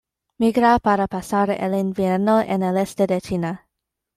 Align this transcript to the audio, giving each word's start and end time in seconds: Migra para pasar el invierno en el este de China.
Migra 0.39 0.79
para 0.79 1.05
pasar 1.05 1.51
el 1.51 1.75
invierno 1.75 2.41
en 2.41 2.63
el 2.63 2.77
este 2.77 3.05
de 3.05 3.21
China. 3.21 3.67